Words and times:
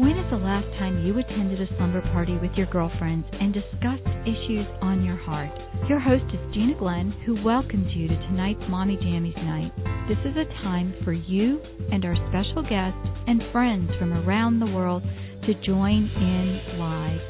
When 0.00 0.16
is 0.16 0.30
the 0.30 0.38
last 0.38 0.64
time 0.78 1.04
you 1.04 1.18
attended 1.18 1.60
a 1.60 1.76
slumber 1.76 2.00
party 2.00 2.32
with 2.38 2.52
your 2.56 2.64
girlfriends 2.68 3.28
and 3.38 3.52
discussed 3.52 4.08
issues 4.24 4.64
on 4.80 5.04
your 5.04 5.16
heart? 5.16 5.52
Your 5.90 6.00
host 6.00 6.24
is 6.32 6.54
Gina 6.54 6.72
Glenn, 6.78 7.12
who 7.26 7.44
welcomes 7.44 7.94
you 7.94 8.08
to 8.08 8.16
tonight's 8.16 8.64
Mommy 8.70 8.96
Jammies 8.96 9.36
Night. 9.44 9.70
This 10.08 10.16
is 10.24 10.38
a 10.38 10.48
time 10.64 10.94
for 11.04 11.12
you 11.12 11.60
and 11.92 12.02
our 12.06 12.16
special 12.32 12.62
guests 12.62 12.96
and 13.26 13.44
friends 13.52 13.90
from 13.98 14.14
around 14.24 14.58
the 14.58 14.72
world 14.72 15.02
to 15.44 15.66
join 15.66 16.08
in 16.08 16.78
live. 16.78 17.20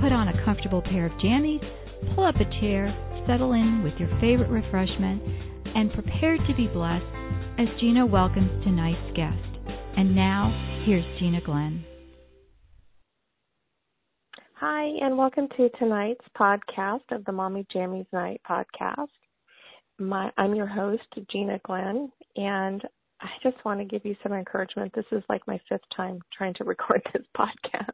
Put 0.00 0.12
on 0.12 0.28
a 0.28 0.42
comfortable 0.42 0.80
pair 0.80 1.04
of 1.04 1.20
jammies, 1.20 1.60
pull 2.14 2.24
up 2.24 2.36
a 2.36 2.48
chair, 2.62 2.96
settle 3.28 3.52
in 3.52 3.82
with 3.84 3.92
your 4.00 4.08
favorite 4.22 4.48
refreshment, 4.48 5.20
and 5.76 5.92
prepare 5.92 6.38
to 6.38 6.54
be 6.56 6.66
blessed 6.68 7.04
as 7.58 7.68
Gina 7.78 8.06
welcomes 8.06 8.64
tonight's 8.64 9.14
guest. 9.14 9.68
And 9.98 10.16
now, 10.16 10.80
here's 10.86 11.04
Gina 11.20 11.42
Glenn. 11.44 11.84
Hi, 14.58 14.86
and 15.02 15.18
welcome 15.18 15.48
to 15.58 15.68
tonight's 15.78 16.24
podcast 16.34 17.02
of 17.10 17.26
the 17.26 17.32
Mommy 17.32 17.66
Jammies 17.74 18.06
Night 18.10 18.40
podcast. 18.48 19.08
My, 19.98 20.30
I'm 20.38 20.54
your 20.54 20.66
host, 20.66 21.02
Gina 21.30 21.60
Glenn, 21.62 22.10
and 22.36 22.80
I 23.20 23.28
just 23.42 23.62
want 23.66 23.80
to 23.80 23.84
give 23.84 24.06
you 24.06 24.16
some 24.22 24.32
encouragement. 24.32 24.94
This 24.94 25.04
is 25.12 25.22
like 25.28 25.46
my 25.46 25.60
fifth 25.68 25.84
time 25.94 26.20
trying 26.32 26.54
to 26.54 26.64
record 26.64 27.02
this 27.12 27.26
podcast. 27.36 27.90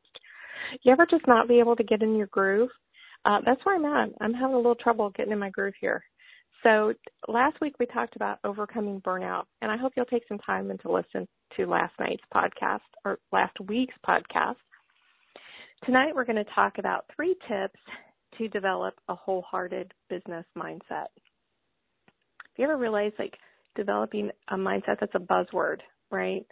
You 0.85 0.93
ever 0.93 1.05
just 1.05 1.27
not 1.27 1.49
be 1.49 1.59
able 1.59 1.75
to 1.75 1.83
get 1.83 2.01
in 2.01 2.15
your 2.15 2.29
groove? 2.29 2.71
Uh, 3.25 3.41
that's 3.45 3.61
where 3.65 3.75
I'm 3.75 3.85
at. 3.85 4.11
I'm 4.21 4.33
having 4.33 4.55
a 4.55 4.59
little 4.59 4.77
trouble 4.77 5.11
getting 5.11 5.33
in 5.33 5.41
my 5.41 5.51
groove 5.51 5.75
here. 5.81 6.05
So 6.63 6.95
last 7.27 7.61
week 7.61 7.75
we 7.81 7.87
talked 7.87 8.15
about 8.15 8.39
overcoming 8.45 9.01
burnout, 9.01 9.47
and 9.63 9.73
I 9.73 9.77
hope 9.77 9.95
you'll 9.97 10.07
take 10.07 10.29
some 10.29 10.39
time 10.39 10.71
and 10.71 10.81
to 10.83 10.93
listen 10.93 11.27
to 11.57 11.67
last 11.67 11.95
night's 11.99 12.23
podcast 12.33 12.83
or 13.05 13.19
last 13.33 13.59
week's 13.67 13.97
podcast 14.09 14.55
Tonight 15.85 16.15
we're 16.15 16.25
going 16.25 16.37
to 16.37 16.53
talk 16.55 16.79
about 16.79 17.07
three 17.17 17.35
tips 17.49 17.79
to 18.39 18.49
develop 18.49 18.95
a 19.09 19.17
wholehearted 19.17 19.93
business 20.09 20.45
mindset. 20.57 20.81
Have 20.91 22.57
you 22.57 22.65
ever 22.65 22.77
realized 22.77 23.15
like 23.19 23.37
developing 23.75 24.31
a 24.51 24.55
mindset 24.55 25.01
that's 25.01 25.15
a 25.17 25.19
buzzword, 25.19 25.79
right? 26.13 26.47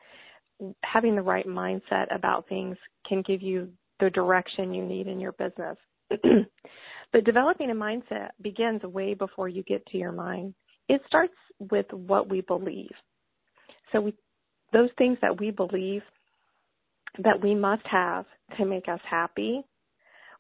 Having 0.82 1.14
the 1.14 1.22
right 1.22 1.46
mindset 1.46 2.12
about 2.12 2.48
things 2.48 2.76
can 3.08 3.22
give 3.22 3.40
you 3.40 3.68
the 4.00 4.10
direction 4.10 4.74
you 4.74 4.84
need 4.84 5.06
in 5.06 5.20
your 5.20 5.32
business. 5.32 5.76
but 7.12 7.24
developing 7.24 7.70
a 7.70 7.74
mindset 7.74 8.30
begins 8.42 8.82
way 8.82 9.14
before 9.14 9.48
you 9.48 9.62
get 9.62 9.86
to 9.86 9.96
your 9.96 10.12
mind. 10.12 10.54
It 10.88 11.02
starts 11.06 11.34
with 11.70 11.86
what 11.92 12.28
we 12.28 12.40
believe. 12.40 12.90
So 13.92 14.00
we, 14.00 14.14
those 14.72 14.90
things 14.98 15.18
that 15.22 15.38
we 15.38 15.52
believe 15.52 16.02
that 17.18 17.42
we 17.42 17.54
must 17.54 17.86
have 17.86 18.24
to 18.56 18.64
make 18.64 18.88
us 18.88 19.00
happy 19.08 19.62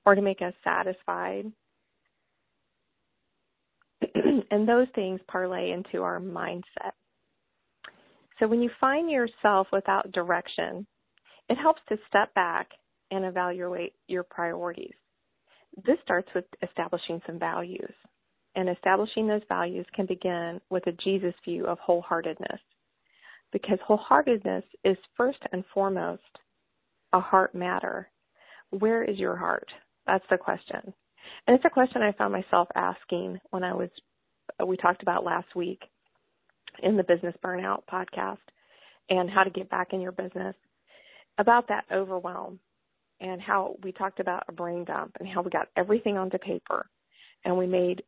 or 0.06 0.14
to 0.14 0.22
make 0.22 0.40
us 0.42 0.54
satisfied. 0.64 1.50
and 4.50 4.68
those 4.68 4.86
things 4.94 5.20
parlay 5.28 5.72
into 5.72 6.02
our 6.02 6.20
mindset. 6.20 6.92
So 8.38 8.48
when 8.48 8.62
you 8.62 8.70
find 8.80 9.10
yourself 9.10 9.66
without 9.72 10.12
direction, 10.12 10.86
it 11.48 11.56
helps 11.56 11.82
to 11.88 11.98
step 12.08 12.32
back 12.34 12.68
and 13.10 13.24
evaluate 13.24 13.92
your 14.08 14.22
priorities. 14.22 14.94
This 15.84 15.98
starts 16.02 16.28
with 16.34 16.44
establishing 16.62 17.20
some 17.26 17.38
values. 17.38 17.92
And 18.56 18.68
establishing 18.68 19.28
those 19.28 19.42
values 19.48 19.86
can 19.94 20.06
begin 20.06 20.60
with 20.70 20.86
a 20.86 20.92
Jesus 20.92 21.34
view 21.44 21.66
of 21.66 21.78
wholeheartedness. 21.78 22.58
Because 23.52 23.78
wholeheartedness 23.86 24.64
is 24.84 24.96
first 25.16 25.38
and 25.52 25.64
foremost 25.72 26.22
a 27.12 27.20
heart 27.20 27.54
matter? 27.54 28.08
Where 28.70 29.02
is 29.02 29.18
your 29.18 29.36
heart? 29.36 29.68
That's 30.06 30.24
the 30.30 30.38
question. 30.38 30.94
And 31.46 31.54
it's 31.56 31.64
a 31.64 31.70
question 31.70 32.02
I 32.02 32.12
found 32.12 32.32
myself 32.32 32.68
asking 32.74 33.38
when 33.50 33.64
I 33.64 33.74
was, 33.74 33.90
we 34.66 34.76
talked 34.76 35.02
about 35.02 35.24
last 35.24 35.54
week 35.54 35.82
in 36.82 36.96
the 36.96 37.04
Business 37.04 37.34
Burnout 37.44 37.82
podcast 37.92 38.38
and 39.08 39.28
how 39.28 39.42
to 39.42 39.50
get 39.50 39.70
back 39.70 39.92
in 39.92 40.00
your 40.00 40.12
business 40.12 40.54
about 41.38 41.68
that 41.68 41.84
overwhelm 41.92 42.58
and 43.20 43.40
how 43.40 43.76
we 43.82 43.92
talked 43.92 44.20
about 44.20 44.44
a 44.48 44.52
brain 44.52 44.84
dump 44.84 45.16
and 45.20 45.28
how 45.28 45.42
we 45.42 45.50
got 45.50 45.68
everything 45.76 46.16
onto 46.16 46.38
paper 46.38 46.86
and 47.44 47.56
we 47.56 47.66
made 47.66 48.02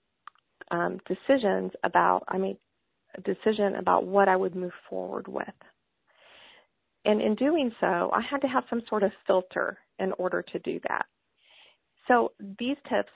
um, 0.70 0.98
decisions 1.06 1.72
about, 1.84 2.24
I 2.28 2.38
made 2.38 2.56
a 3.16 3.20
decision 3.20 3.76
about 3.76 4.06
what 4.06 4.28
I 4.28 4.36
would 4.36 4.54
move 4.54 4.72
forward 4.88 5.28
with. 5.28 5.46
And 7.04 7.20
in 7.20 7.34
doing 7.34 7.72
so, 7.80 8.10
I 8.12 8.20
had 8.20 8.40
to 8.42 8.48
have 8.48 8.64
some 8.70 8.82
sort 8.88 9.02
of 9.02 9.10
filter 9.26 9.78
in 9.98 10.12
order 10.18 10.42
to 10.42 10.58
do 10.60 10.80
that. 10.88 11.06
So 12.08 12.32
these 12.58 12.76
tips 12.88 13.10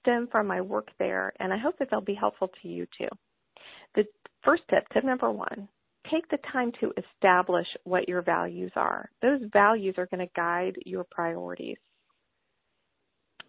stem 0.00 0.28
from 0.30 0.46
my 0.46 0.60
work 0.60 0.88
there, 0.98 1.32
and 1.40 1.52
I 1.52 1.58
hope 1.58 1.78
that 1.78 1.88
they'll 1.90 2.00
be 2.00 2.14
helpful 2.14 2.50
to 2.62 2.68
you 2.68 2.86
too. 2.96 3.08
The 3.94 4.04
first 4.44 4.62
tip, 4.70 4.84
tip 4.92 5.04
number 5.04 5.30
one, 5.30 5.68
take 6.10 6.28
the 6.28 6.38
time 6.52 6.72
to 6.80 6.92
establish 6.96 7.66
what 7.84 8.08
your 8.08 8.22
values 8.22 8.72
are. 8.76 9.10
Those 9.22 9.40
values 9.52 9.94
are 9.98 10.06
going 10.06 10.26
to 10.26 10.32
guide 10.36 10.76
your 10.84 11.04
priorities. 11.10 11.78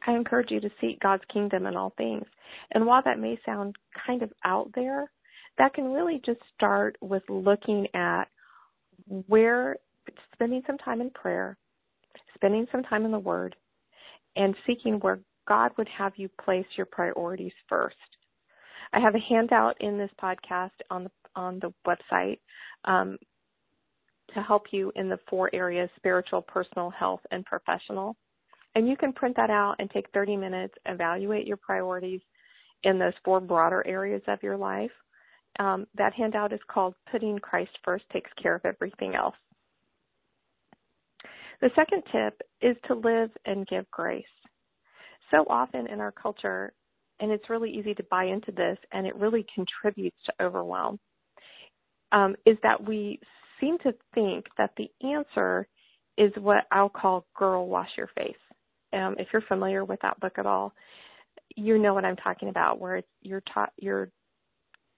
I 0.05 0.13
encourage 0.13 0.51
you 0.51 0.61
to 0.61 0.69
seek 0.79 0.99
God's 1.01 1.23
kingdom 1.31 1.65
in 1.65 1.75
all 1.75 1.93
things. 1.97 2.25
And 2.71 2.85
while 2.85 3.01
that 3.03 3.19
may 3.19 3.37
sound 3.45 3.75
kind 4.05 4.23
of 4.23 4.31
out 4.45 4.71
there, 4.73 5.11
that 5.57 5.73
can 5.73 5.91
really 5.91 6.21
just 6.25 6.39
start 6.55 6.97
with 7.01 7.23
looking 7.29 7.87
at 7.93 8.25
where 9.27 9.77
spending 10.33 10.61
some 10.67 10.77
time 10.77 11.01
in 11.01 11.09
prayer, 11.11 11.57
spending 12.35 12.67
some 12.71 12.83
time 12.83 13.05
in 13.05 13.11
the 13.11 13.19
Word, 13.19 13.55
and 14.35 14.55
seeking 14.65 14.95
where 14.99 15.19
God 15.47 15.71
would 15.77 15.87
have 15.89 16.13
you 16.17 16.29
place 16.43 16.65
your 16.75 16.85
priorities 16.85 17.53
first. 17.67 17.95
I 18.93 18.99
have 18.99 19.15
a 19.15 19.19
handout 19.19 19.75
in 19.81 19.97
this 19.97 20.11
podcast 20.21 20.71
on 20.89 21.05
the 21.05 21.11
on 21.35 21.59
the 21.59 21.73
website 21.85 22.39
um, 22.85 23.17
to 24.33 24.41
help 24.41 24.63
you 24.71 24.91
in 24.95 25.09
the 25.09 25.19
four 25.29 25.49
areas: 25.53 25.89
spiritual, 25.95 26.41
personal, 26.41 26.89
health, 26.89 27.21
and 27.31 27.45
professional. 27.45 28.15
And 28.75 28.87
you 28.87 28.95
can 28.95 29.11
print 29.11 29.35
that 29.37 29.49
out 29.49 29.75
and 29.79 29.89
take 29.89 30.05
30 30.13 30.37
minutes, 30.37 30.73
evaluate 30.85 31.47
your 31.47 31.57
priorities 31.57 32.21
in 32.83 32.99
those 32.99 33.13
four 33.25 33.39
broader 33.39 33.85
areas 33.87 34.21
of 34.27 34.43
your 34.43 34.55
life, 34.55 34.91
um, 35.59 35.87
that 35.95 36.13
handout 36.13 36.53
is 36.53 36.59
called 36.69 36.95
Putting 37.11 37.39
Christ 37.39 37.71
First 37.83 38.05
Takes 38.11 38.31
Care 38.41 38.55
of 38.55 38.65
Everything 38.65 39.15
Else. 39.15 39.35
The 41.61 41.69
second 41.75 42.03
tip 42.11 42.39
is 42.61 42.77
to 42.87 42.93
live 42.93 43.31
and 43.45 43.67
give 43.67 43.89
grace. 43.89 44.25
So 45.31 45.45
often 45.49 45.87
in 45.87 45.99
our 45.99 46.11
culture, 46.11 46.73
and 47.19 47.31
it's 47.31 47.49
really 47.49 47.71
easy 47.71 47.93
to 47.95 48.03
buy 48.11 48.25
into 48.25 48.51
this, 48.51 48.77
and 48.91 49.07
it 49.07 49.15
really 49.15 49.45
contributes 49.53 50.17
to 50.25 50.45
overwhelm, 50.45 50.99
um, 52.11 52.35
is 52.45 52.57
that 52.63 52.85
we 52.85 53.19
seem 53.59 53.77
to 53.79 53.93
think 54.13 54.45
that 54.57 54.71
the 54.77 54.89
answer 55.05 55.67
is 56.17 56.31
what 56.37 56.65
I'll 56.71 56.89
call 56.89 57.25
girl 57.35 57.67
wash 57.67 57.89
your 57.97 58.09
face. 58.15 58.37
Um, 58.93 59.15
if 59.19 59.27
you're 59.33 59.41
familiar 59.43 59.83
with 59.83 59.99
that 60.01 60.19
book 60.19 60.33
at 60.37 60.45
all, 60.45 60.73
you 61.55 61.77
know 61.77 61.93
what 61.93 62.05
I'm 62.05 62.15
talking 62.15 62.49
about, 62.49 62.79
where 62.79 62.97
it's, 62.97 63.07
you're 63.21 63.43
taught, 63.53 63.71
you're 63.77 64.09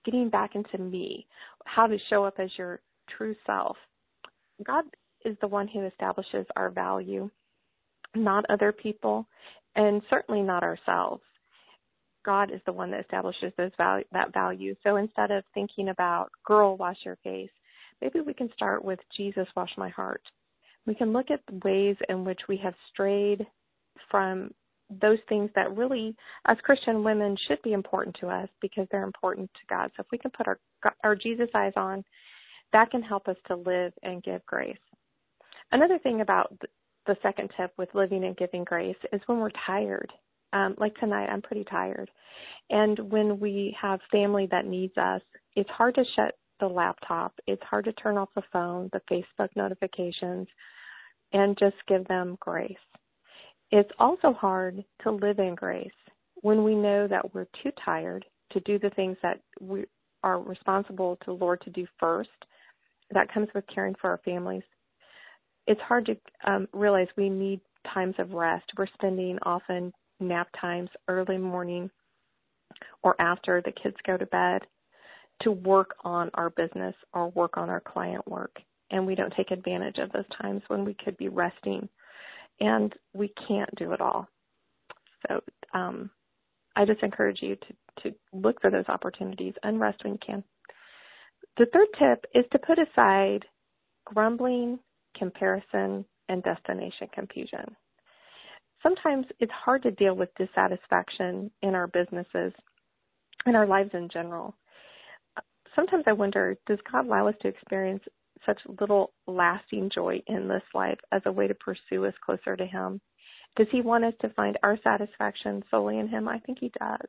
getting 0.10 0.30
back 0.30 0.56
into 0.56 0.78
me, 0.78 1.28
how 1.66 1.86
to 1.86 1.98
show 2.10 2.24
up 2.24 2.36
as 2.40 2.50
your 2.58 2.80
true 3.16 3.36
self. 3.46 3.78
God 4.66 4.86
is 5.24 5.38
the 5.42 5.48
one 5.48 5.68
who 5.68 5.86
establishes 5.86 6.48
our 6.56 6.72
value, 6.72 7.30
not 8.16 8.44
other 8.50 8.72
people, 8.72 9.28
and 9.76 10.02
certainly 10.10 10.42
not 10.42 10.64
ourselves. 10.64 11.22
God 12.26 12.52
is 12.52 12.60
the 12.66 12.74
one 12.74 12.90
that 12.92 13.02
establishes 13.02 13.54
those 13.56 13.72
value, 13.78 14.04
that 14.12 14.34
value. 14.34 14.76
So 14.84 14.96
instead 14.96 15.30
of 15.30 15.44
thinking 15.54 15.90
about 15.90 16.30
girl 16.44 16.76
wash 16.76 16.98
your 17.06 17.18
face, 17.24 17.52
maybe 18.02 18.20
we 18.20 18.34
can 18.34 18.50
start 18.54 18.84
with 18.84 19.00
Jesus 19.16 19.48
wash 19.56 19.72
my 19.78 19.90
heart. 19.90 20.22
We 20.88 20.96
can 20.96 21.14
look 21.14 21.30
at 21.30 21.42
the 21.48 21.60
ways 21.64 21.96
in 22.10 22.26
which 22.26 22.40
we 22.48 22.58
have 22.58 22.74
strayed 22.92 23.46
from 24.10 24.52
those 25.02 25.20
things 25.28 25.50
that 25.56 25.76
really, 25.76 26.16
as 26.48 26.58
Christian 26.64 27.04
women, 27.04 27.38
should 27.48 27.62
be 27.62 27.74
important 27.74 28.16
to 28.20 28.28
us 28.28 28.50
because 28.62 28.88
they're 28.92 29.04
important 29.04 29.50
to 29.54 29.60
God. 29.70 29.92
So 29.96 30.02
if 30.02 30.08
we 30.12 30.18
can 30.18 30.32
put 30.32 30.48
our 30.48 30.60
our 31.04 31.16
Jesus 31.16 31.50
eyes 31.54 31.74
on, 31.76 32.04
that 32.74 32.92
can 32.92 33.02
help 33.02 33.28
us 33.28 33.38
to 33.48 33.56
live 33.56 33.94
and 34.04 34.24
give 34.24 34.46
grace. 34.46 34.78
Another 35.72 36.00
thing 36.00 36.22
about 36.22 36.54
the 37.06 37.18
second 37.22 37.52
tip 37.56 37.72
with 37.78 37.94
living 37.94 38.24
and 38.24 38.38
giving 38.38 38.64
grace 38.64 38.98
is 39.14 39.22
when 39.28 39.40
we're 39.40 39.52
tired. 39.66 40.12
Um, 40.52 40.74
like 40.80 40.96
tonight, 40.96 41.28
I'm 41.28 41.44
pretty 41.44 41.64
tired, 41.66 42.10
and 42.72 42.98
when 43.12 43.40
we 43.40 43.78
have 43.80 44.00
family 44.12 44.48
that 44.50 44.66
needs 44.66 44.98
us, 44.98 45.22
it's 45.56 45.70
hard 45.70 45.94
to 45.94 46.04
shut 46.16 46.34
the 46.60 46.68
laptop. 46.68 47.34
It's 47.46 47.62
hard 47.62 47.86
to 47.86 47.94
turn 47.94 48.18
off 48.18 48.30
the 48.36 48.42
phone, 48.52 48.90
the 48.92 49.02
Facebook 49.12 49.50
notifications, 49.56 50.48
and 51.34 51.56
just 51.60 51.76
give 51.88 52.08
them 52.08 52.36
grace 52.40 52.76
it's 53.72 53.92
also 54.00 54.34
hard 54.34 54.84
to 55.04 55.12
live 55.12 55.40
in 55.40 55.56
grace 55.56 55.92
when 56.42 56.64
we 56.64 56.76
know 56.76 57.08
that 57.08 57.34
we're 57.34 57.48
too 57.64 57.72
tired 57.84 58.26
to 58.52 58.60
do 58.62 58.80
the 58.80 58.90
things 58.92 59.18
that 59.22 59.42
we 59.62 59.86
are 60.24 60.40
responsible 60.42 61.18
to 61.26 61.34
Lord 61.34 61.62
to 61.62 61.70
do 61.70 61.86
first. 62.00 62.30
That 63.12 63.32
comes 63.34 63.48
with 63.56 63.66
caring 63.74 63.96
for 64.02 64.10
our 64.10 64.20
families. 64.26 64.64
it's 65.68 65.82
hard 65.82 66.06
to 66.08 66.18
um, 66.46 66.68
realize 66.74 67.08
we 67.16 67.30
need 67.30 67.62
times 67.94 68.16
of 68.18 68.32
rest. 68.32 68.66
We're 68.78 68.88
spending 68.96 69.38
often 69.44 69.94
nap 70.20 70.50
times 70.60 70.90
early 71.08 71.38
morning 71.38 71.90
or 73.04 73.20
after 73.22 73.62
the 73.62 73.72
kids 73.72 73.96
go 74.06 74.18
to 74.18 74.26
bed 74.28 74.62
to 75.44 75.52
work 75.52 75.96
on 76.04 76.30
our 76.34 76.50
business 76.50 76.96
or 77.14 77.30
work 77.30 77.58
on 77.58 77.70
our 77.70 77.80
client 77.82 78.28
work. 78.28 78.56
And 78.92 79.06
we 79.06 79.16
don't 79.16 79.34
take 79.38 79.52
advantage 79.52 80.00
of 80.00 80.12
those 80.12 80.26
times 80.42 80.62
when 80.68 80.84
we 80.84 80.96
could 80.96 81.16
be 81.18 81.30
resting. 81.30 81.88
And 82.60 82.94
we 83.14 83.34
can't 83.48 83.74
do 83.76 83.94
it 83.94 84.02
all. 84.02 84.28
So 85.28 85.42
um, 85.74 86.10
I 86.76 86.86
just 86.86 87.04
encourage 87.04 87.42
you 87.42 87.56
to, 87.56 88.04
to 88.04 88.16
look 88.34 88.62
for 88.62 88.72
those 88.72 88.88
opportunities 88.88 89.54
and 89.64 89.80
rest 89.80 90.04
when 90.04 90.14
you 90.14 90.20
can. 90.26 90.44
The 91.58 91.68
third 91.74 91.88
tip 91.98 92.26
is 92.34 92.46
to 92.52 92.60
put 92.60 92.80
aside 92.80 93.46
grumbling, 94.06 94.80
comparison, 95.18 96.06
and 96.30 96.44
destination 96.44 97.08
confusion. 97.14 97.76
Sometimes 98.82 99.26
it's 99.40 99.52
hard 99.52 99.84
to 99.84 99.92
deal 99.92 100.16
with 100.16 100.30
dissatisfaction 100.38 101.52
in 101.62 101.76
our 101.76 101.88
businesses 101.88 102.54
and 103.46 103.56
our 103.56 103.68
lives 103.68 103.90
in 103.94 104.08
general. 104.12 104.56
Sometimes 105.76 106.06
I 106.08 106.14
wonder 106.14 106.58
does 106.68 106.80
God 106.90 107.06
allow 107.06 107.28
us 107.28 107.36
to 107.42 107.48
experience 107.48 108.04
such 108.46 108.60
little 108.80 109.14
lasting 109.28 109.90
joy 109.94 110.22
in 110.28 110.48
this 110.48 110.64
life 110.74 111.00
as 111.12 111.22
a 111.26 111.32
way 111.32 111.48
to 111.48 111.56
pursue 111.56 112.06
us 112.06 112.14
closer 112.26 112.56
to 112.56 112.66
Him? 112.66 113.02
Does 113.56 113.68
He 113.72 113.82
want 113.82 114.06
us 114.06 114.14
to 114.22 114.30
find 114.30 114.58
our 114.64 114.78
satisfaction 114.84 115.64
solely 115.70 115.98
in 116.00 116.08
Him? 116.08 116.28
I 116.28 116.40
think 116.40 116.60
He 116.60 116.72
does. 116.80 117.08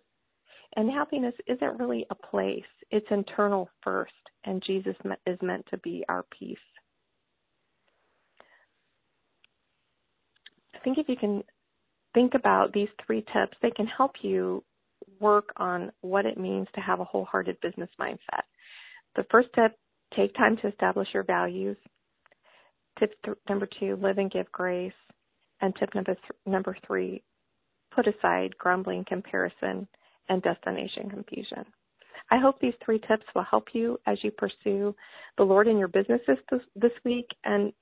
And 0.77 0.91
happiness 0.91 1.35
isn't 1.47 1.79
really 1.81 2.07
a 2.11 2.15
place, 2.15 2.63
it's 2.91 3.07
internal 3.11 3.69
first, 3.83 4.13
and 4.45 4.63
Jesus 4.65 4.95
is 5.27 5.39
meant 5.43 5.67
to 5.71 5.79
be 5.79 6.05
our 6.09 6.25
peace. 6.39 6.59
I 10.75 10.79
think 10.79 10.99
if 10.99 11.09
you 11.09 11.17
can 11.17 11.43
think 12.15 12.35
about 12.35 12.73
these 12.73 12.89
three 13.05 13.25
tips, 13.33 13.57
they 13.63 13.71
can 13.71 13.87
help 13.87 14.13
you 14.23 14.63
work 15.19 15.49
on 15.57 15.91
what 16.01 16.25
it 16.25 16.39
means 16.39 16.69
to 16.75 16.81
have 16.81 17.01
a 17.01 17.05
wholehearted 17.05 17.61
business 17.61 17.91
mindset. 18.01 18.45
The 19.17 19.27
first 19.31 19.49
tip 19.55 19.77
take 20.15 20.35
time 20.35 20.57
to 20.59 20.69
establish 20.69 21.09
your 21.13 21.23
values. 21.23 21.77
Tip 22.99 23.15
th- 23.25 23.37
number 23.49 23.69
two 23.79 23.97
live 23.97 24.19
and 24.19 24.31
give 24.31 24.51
grace. 24.53 24.93
And 25.63 25.75
tip 25.77 25.95
number, 25.95 26.15
th- 26.15 26.25
number 26.47 26.77
three 26.87 27.23
put 27.95 28.07
aside 28.07 28.57
grumbling, 28.59 29.05
comparison, 29.05 29.87
and 30.29 30.43
destination 30.43 31.11
confusion. 31.11 31.65
I 32.31 32.39
hope 32.39 32.61
these 32.61 32.75
three 32.85 33.01
tips 33.01 33.25
will 33.35 33.45
help 33.51 33.69
you 33.73 33.99
as 34.07 34.19
you 34.23 34.31
pursue 34.31 34.95
the 35.37 35.43
Lord 35.43 35.67
in 35.67 35.77
your 35.77 35.89
businesses 35.89 36.39
this, 36.51 36.61
this 36.77 36.93
week 37.05 37.27
and 37.45 37.73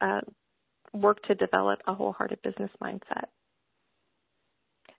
uh, 0.00 0.20
work 0.94 1.22
to 1.24 1.34
develop 1.34 1.80
a 1.86 1.94
wholehearted 1.94 2.40
business 2.42 2.70
mindset. 2.82 3.26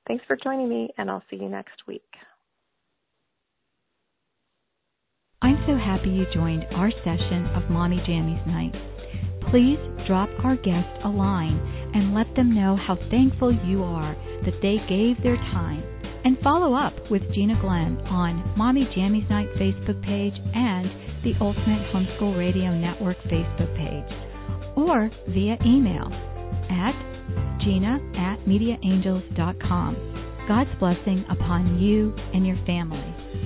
Thanks 0.07 0.23
for 0.27 0.35
joining 0.35 0.69
me, 0.69 0.89
and 0.97 1.09
I'll 1.09 1.23
see 1.29 1.37
you 1.37 1.49
next 1.49 1.87
week. 1.87 2.03
I'm 5.41 5.57
so 5.73 5.79
happy 5.79 6.09
you 6.09 6.25
joined 6.31 6.65
our 6.75 6.91
session 7.03 7.47
of 7.55 7.67
Mommy 7.69 7.97
Jammies 8.07 8.45
Night. 8.45 8.73
Please 9.49 9.79
drop 10.05 10.29
our 10.43 10.55
guests 10.55 10.99
a 11.03 11.09
line 11.09 11.57
and 11.95 12.13
let 12.13 12.27
them 12.35 12.53
know 12.53 12.75
how 12.75 12.95
thankful 13.09 13.51
you 13.65 13.83
are 13.83 14.15
that 14.45 14.61
they 14.61 14.77
gave 14.87 15.17
their 15.23 15.35
time. 15.35 15.81
And 16.25 16.37
follow 16.43 16.75
up 16.75 16.93
with 17.09 17.23
Gina 17.33 17.59
Glenn 17.59 17.97
on 18.05 18.53
Mommy 18.55 18.85
Jammies 18.95 19.27
Night 19.31 19.49
Facebook 19.57 19.99
page 20.03 20.35
and 20.53 20.85
the 21.23 21.33
Ultimate 21.41 21.91
Homeschool 21.91 22.37
Radio 22.37 22.77
Network 22.77 23.17
Facebook 23.25 23.75
page, 23.75 24.13
or 24.75 25.09
via 25.29 25.57
email 25.65 26.07
at 26.69 26.93
gina 27.65 27.97
at 28.15 28.37
mediaangels.com. 28.45 29.97
God's 30.47 30.69
blessing 30.79 31.25
upon 31.29 31.79
you 31.79 32.13
and 32.33 32.45
your 32.45 32.57
family. 32.67 33.43